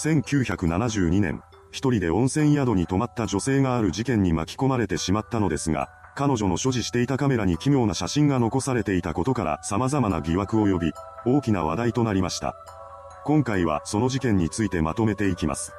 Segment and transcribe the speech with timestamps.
[0.00, 10.92] 1972年、一人で温泉宿に泊まった女性がある事件に巻き込まれてしまったのですが、彼女の所持していたカメラに奇妙な写真が残されていたことから様々な疑惑を呼び、
[11.26, 12.56] 大きな話題となりました。
[13.26, 15.74] 今回はその事件についてまとめていきます。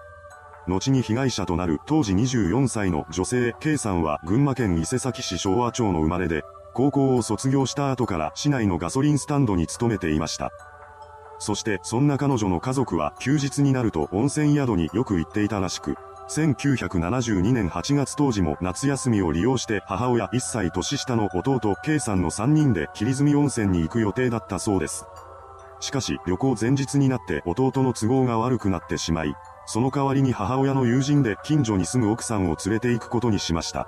[0.67, 6.43] 後に被害者となる当時24歳の女性 K さんは群馬県伊勢崎市昭和町の生まれで、
[6.75, 10.51] 高校を卒業した後から市内のガソリンスタンドに勤めていました。
[11.41, 15.95] そしてそんな彼女の家族は休日になると温泉宿によく行っていたらしく、
[16.29, 25.07] 1972年8月当時も夏休みを利用して母親1歳年下の弟 K さんの3人で霧積温泉に行く予定だったそうです。
[25.79, 29.33] しかし旅行前日になって弟の都合が悪くなってしまい、
[29.65, 33.87] その代わりに母親の友人で近所に住む奥さんを連れて行くことにしました。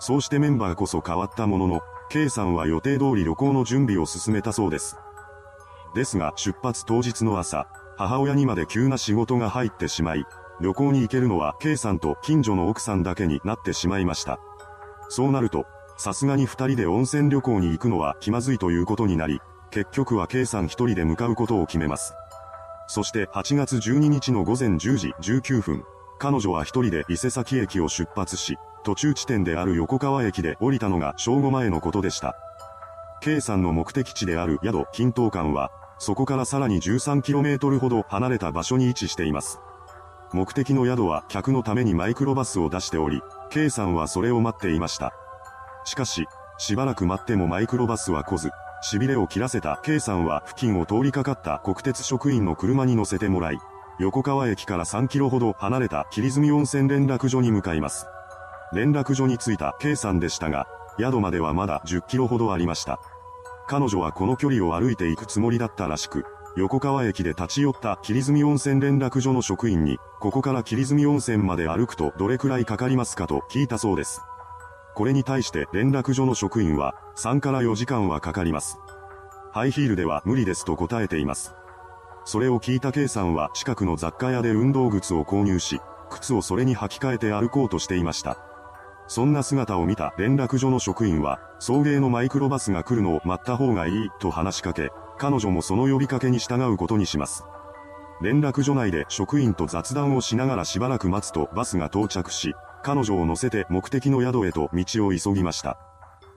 [0.00, 4.98] そうしてメンバーこそ変わったものの、K さんは予定通り旅行の準備を進めたそうです。
[5.94, 10.24] ですが出発当日の朝、母親にまで急な仕事が入ってしまい、
[10.60, 14.38] 旅行に行けるのは K さんと近所の奥さんだけになってしまいました。
[15.08, 22.14] そうなると、さすがに二人で温泉旅行に行くのは気まずいということになり、結局は K さん一人で向かうことを決めます。
[22.86, 25.84] そして8月12日の午前10時19分、
[26.18, 32.36] 彼女は一人で伊勢崎駅を出発し、途中地点である横川駅で降りたのが正午前のことでした。
[33.20, 35.70] K さんの目的地である宿金東館は、
[36.04, 39.58] そこからさらに 13km ほど離れた場所に位置しています。
[40.34, 45.14] 目的の宿は客のためにマイクロバスを出しており、K さんはそれを待っていました。
[45.86, 46.26] しかし、
[46.58, 48.50] しばらく待ってもマイクロバスは来ず、
[48.86, 53.58] 痺れを切らせた K さんは付近を通りかかった国鉄職員の車に乗せてもらい、
[53.98, 58.06] 横川駅から3キロほど離れた霧積温泉連絡所に向かいます。
[58.74, 60.66] 連絡所に着いた K さんでしたが、
[60.98, 63.00] 宿まではまだ10キロほどありました。
[63.66, 66.24] 彼女はこの距離を歩いていくつもりだったらしく、
[66.56, 74.20] 横川駅で立ち寄った霧積温泉連絡所の職員に、ここから霧積温泉まで歩くとどれくらいかかりますかと聞いたそうです。
[74.94, 78.78] これに対して連絡所の職員は、3から4時間はかかります。
[79.52, 81.54] ハイヒールでは無理ですと答えています。
[82.24, 85.80] それを聞いた K さんは近くの雑貨屋で運動靴を購入し、
[86.10, 88.38] 靴をそれに履き替えて歩こうとしていました。
[89.06, 97.44] そんな姿を見た連絡所の職員は、送迎のマイクロバスが来るのを待った方がいいと話しかけ、彼女もその呼びかけに従うことにします。
[98.22, 105.78] 連絡所内で職員と雑談をしながらしばらく待つとバスが到着し、彼女を乗せて目的の宿へと道を急ぎました。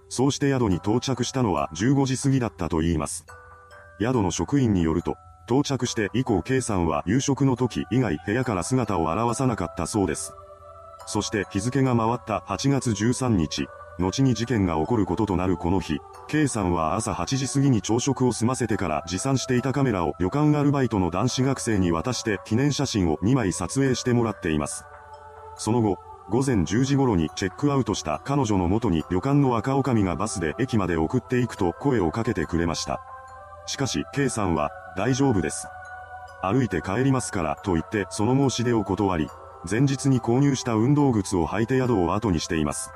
[0.09, 3.25] そうして宿に到着したのは15時過ぎだったと言います。
[3.99, 5.15] 宿の職員によると、
[5.47, 10.33] 到着して以降 K さんは夕食の時以外部屋から姿を現さなかったそうです。
[11.07, 24.83] そして日付が回った8月13日、後に事件が起こることとなるこの日、K さんは朝8時過ぎに朝食を済ませてから持参していたカメラを旅館アルバイトの男子学生に渡して記念写真を2枚撮影してもらっています。
[25.55, 25.97] その後、
[26.29, 33.01] 午前10時頃にチェックアウトした彼女の元に旅館の赤女将がバスで駅まで送っていくと声をかけてくれました。
[33.65, 35.67] しかし K さんは、大丈夫です。
[36.41, 39.29] 歩いて帰りますからと言ってその申し出を断り、
[39.69, 42.91] 前日に購入した運動靴を履いて宿を後にしています。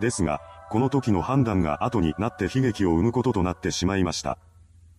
[0.00, 0.40] ですが、
[0.70, 4.38] この時の判断が後になって悲劇を生むこととなってしまいました。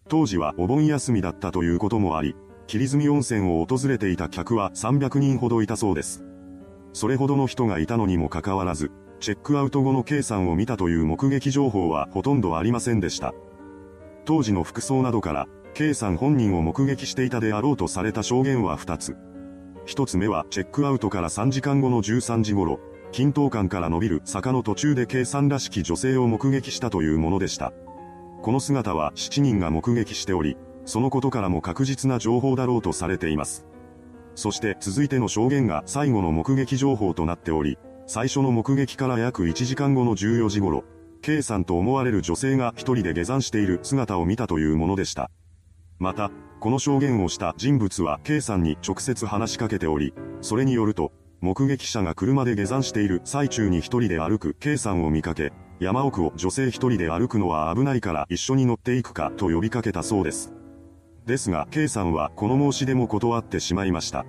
[0.09, 2.35] 当時はお盆休みだったということもあり、
[2.67, 6.23] 霧積温泉を訪れていた客は300人ほどいたそうです。
[6.93, 8.91] それほどの人がいたのにもかかわらず、
[9.21, 13.33] チェックアウト後の K さんを見たという目撃情報はほとんどありませんでした。
[14.25, 19.15] 当時の服装などから、K さん本人を目撃していたであろうとされた証言は2つ。
[19.85, 22.79] 一つ目はチェックアウトから3時間後の13時頃、
[23.11, 27.73] 均等間から伸びる坂の途中で K さんらしき女性を目撃したというものでした。
[28.41, 33.65] この姿は7人が目撃しており、そのことからも確実な情報だろうとされています。
[34.35, 40.83] そして続いての証言が最後の目撃情報となっており、最初の目撃から約1時間後の14時頃、
[41.21, 45.29] K さんと思われる女性が一人で下山している姿を見たというものでした。
[45.99, 51.11] また、この証言をした人物は K さんに直接話しかけており、それによると、
[51.41, 60.53] 目撃者が車で下山している最中に一人で歩く K さんを見かけ、山奥を女性一人で歩くのは危ないから一緒に乗っていくかと呼びかけたそうです。
[61.25, 64.27] ですが K さんはこの申し出も断ってしまいました。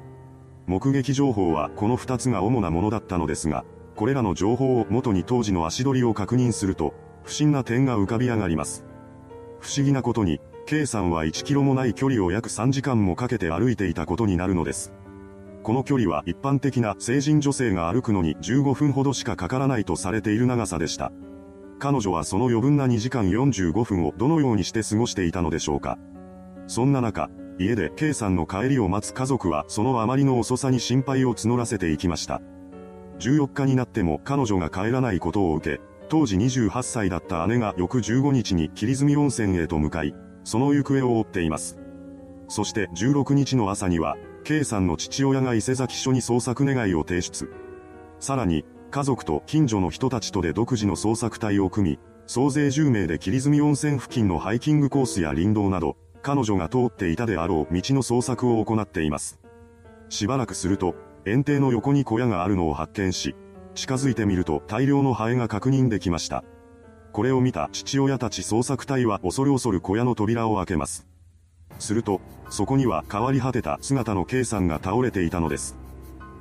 [0.67, 6.94] 目撃情報はこの二つが主なものだったのですが、これらの情報を元に当時の足取りを確認すると、
[7.25, 8.87] 不審な点が浮かび上がります。
[9.61, 14.93] 不思議なことに、K さんは1キロもない距離を約3時間もかけて歩いていたことになるのです。
[15.62, 21.12] この距離は一般的な成人女性が歩くのに15分ほどしかかからないとされている長さでした。
[21.79, 25.99] 彼女はその余分な2時間45分をどのようにして過ごしていたのでしょうか。
[26.67, 32.41] そんな中、家で K さんの帰りを待つ家族はそのあまりの遅さに心配を募らせていきました。
[33.19, 41.79] 14日になっても彼女が帰らないことを受け、当時28歳だった姉が翌15日に霧積温泉へと向かい、その行方を追っています。
[42.49, 47.53] そして16日の朝には、K さんの父親が伊勢崎署に捜索願いを提出。
[48.19, 59.41] さらに、家族と近所の人たちとで独自の捜索隊を組み、総勢10名で霧積温泉付近のハイキングコースや林道など、彼女が通っていたであろう道の捜索を行っています。
[60.09, 60.94] しばらくすると、
[61.25, 63.35] 園庭の横に小屋があるのを発見し、
[63.75, 66.44] 近づいてみると大量のハエが確認できました。
[67.12, 71.06] これを見た父親たち捜索隊は恐る恐る小屋の扉を開けます。
[71.79, 75.76] すると、そこには変わり果てた姿の K さんが倒れていたのです。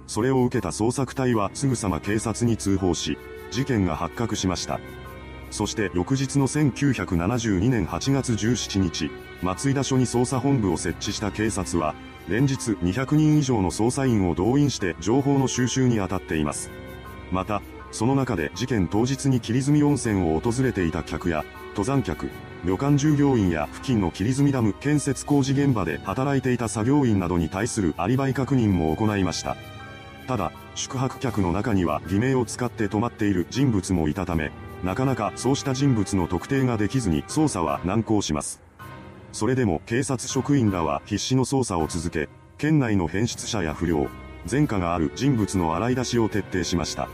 [0.08, 3.18] それを受けた捜索隊はすぐさま警察に通報し、
[3.50, 4.80] 事件が発覚しました。
[5.52, 11.96] そして翌日の1972年8月17日、松井田署に捜査本部を設置した警察は、
[12.30, 16.72] 連日200人以上の捜査員を動員して情報の収集に当たっています。
[17.32, 22.30] また、その中で事件当日に霧積温泉を訪れていた客や、登山客、
[22.66, 29.58] 旅館従業員や付近の霧積ダム建設工事現場で働いていた作業員などに対するアリバイ確認も行いました。
[30.28, 34.52] ただ、宿泊客の中には偽名を使って泊まっている人物もいたため、
[34.84, 38.62] なかなかそうした人物の特定ができずに捜査は難航します。
[39.32, 44.08] それでも警察職員らは必死の捜査を続け、県内の変質者や不良、
[44.50, 47.10] 前科がある人物の洗い出しを徹底しました。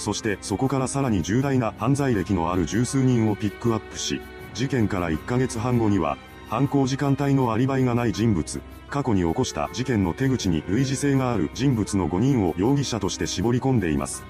[0.00, 4.22] そしてそこからさらに重大な犯罪歴のある十数人をピックアップし、
[4.54, 6.16] 事件から1ヶ月半後には、
[6.48, 14.24] 犯行時間帯のアリバイがない人物、過去に起こした事件の手口に類似性がある人物の5人を容疑者として絞り込んでいます。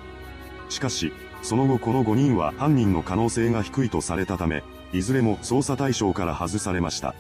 [0.69, 7.15] しかし、その後この5人は犯人の可能性が低いとされたため、いずれも捜査対象から外されました。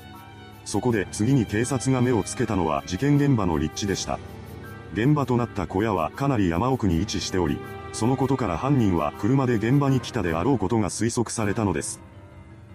[0.65, 4.19] そこで次に警察が目をつけたのは事件現場の立地でした。
[4.93, 7.57] 現場となった小屋はかなり山奥に位置しており、
[7.93, 12.01] そのことから犯人は車で現場に来たであろうことが推測されたのです。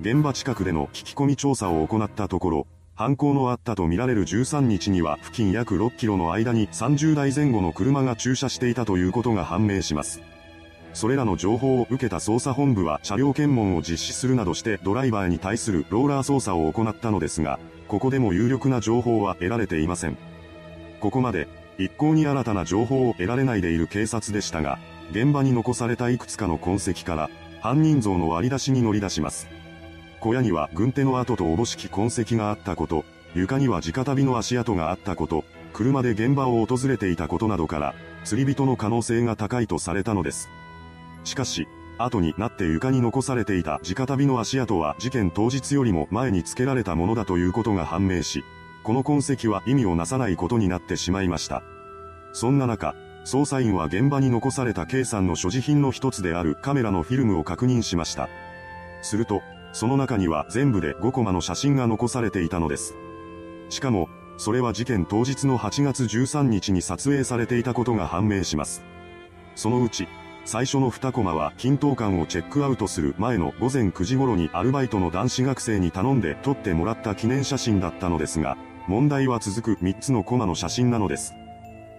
[0.01, 10.21] 現場近くでの聞き込み調査を行ったところ、犯行のあったとみられる13日には付近約6キロの間に30台前後の車が駐車していたということが判明します。
[10.93, 17.59] それらの情報を受けた捜査本部は車両検問を実施するなどしてドライバーに対するローラー捜査を行ったのですが、
[17.89, 20.17] ここでも有力な情報は得られていません。
[21.01, 24.79] ここまで、一向に新たな情報を得られないでいる警察でしたが、
[25.11, 27.29] 現場に残されたいくつかの痕跡から、
[27.61, 29.47] 犯人像の割り出しに乗り出します。
[30.19, 35.43] 小屋には軍手の跡とおぼしき痕跡があったこと、床には直旅の足跡があったこと、
[35.73, 40.49] 車で現場を訪れていたことなどから、釣り人の可能性が高いとされたのです。
[41.23, 48.43] しかし、後になって床に残されていた直旅の足跡は事件当日よりも前に付けられたものだということが判明し、
[48.83, 51.63] この痕跡は意味をなさないことになってしまいました。
[52.33, 58.29] そんな中、捜査員は現場に残された K さんの所持品の一つであるカメラのフィルムを確認しました。
[59.01, 59.41] すると、
[59.73, 62.95] その中には全部で5コマの写真が残されていたのです。
[63.69, 68.83] しかも、それは事件当日の8月13日に撮影されていたことが判明します。
[69.55, 70.07] そのうち、
[70.43, 78.55] 最初の2コマは均等感をチェックアウトする前の午前9時頃にアルバイトの男子学生に頼んで撮ってもらった記念写真だったのですが、
[78.87, 81.33] 問題は続く3つのコマの写真なのです。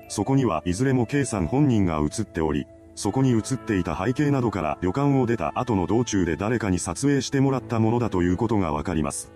[0.09, 9.33] そこにはいずれも K さん本人が写っており、そこに写っていた背景などから旅館を出た後の道中で誰かに撮影してもらったものだということがわかります。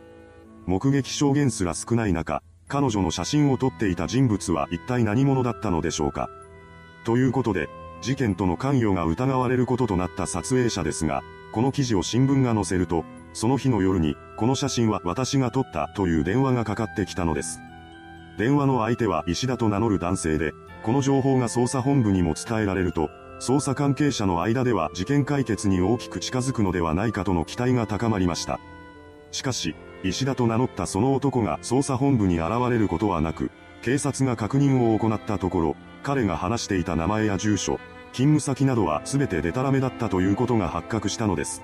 [0.67, 6.31] 目撃証言すら少ない中、彼女の写真を撮っていた人物は一体何者だったのでしょうか。
[7.05, 7.69] ということで、
[8.01, 11.23] 事件との関与が疑われることとなった撮影者ですが、
[11.53, 17.61] この記事を新聞が載せると、その日の夜に、この写真は私が撮ったという電話がかかってきたのです。
[18.39, 23.11] 電話の相手は石田と名乗る男性で、この情報が捜査本部にも伝えられると、
[23.41, 28.61] 捜査関係者の間では事件解決に大きく近づくのではないかとの期待が高まりました。
[29.31, 33.51] しかし、石田と名乗ったその男が捜査本部に現れることはなく、
[33.83, 37.79] 警察が確認を行ったところ、彼が話していた名前や住所、
[38.13, 41.63] 勤務先などは全てデタラメだったということが発覚したのです。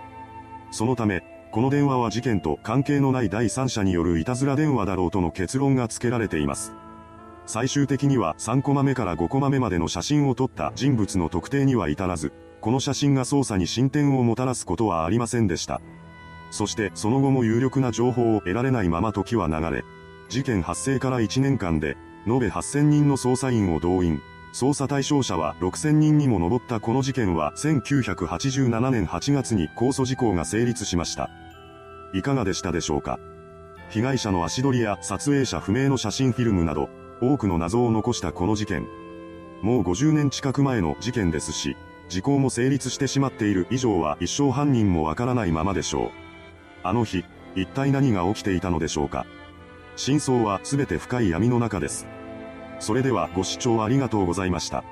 [0.70, 6.74] そのため、この電話は事件と関係のない第三者によるいたずら電話だろうとの結論が付けられています。
[7.46, 15.80] 最終的には3コマ目から5コマ目までの写真を撮った人物の特定には至らず、この写真が捜査に進展をもたらすことはありませんでした。
[16.50, 19.84] そしてその後も有力な情報を得られないまま時は流れ、
[20.28, 24.20] 事件発生から1年間で、延べ8000人の捜査員を動員、
[24.58, 31.28] 捜査対象者は6000人にも上ったこの事件は1987年8月に控訴事項が成立しました。
[32.14, 33.18] いかがでしたでしょうか？
[33.90, 36.88] 被害者の足取りや撮影者不明の写真フィルムなど、
[37.20, 38.86] 多くの謎を残したこの事件。
[39.60, 41.76] もう50年近く前の事件ですし、
[42.08, 46.10] 時効も成立してしまっている以上は一生犯人もわからないままでしょう。
[46.82, 49.26] あの日、一体何が起きていたのでしょうか？
[49.96, 52.06] 真相は全て深い闇の中です。
[52.78, 54.84] それではご視聴ありがとうございました。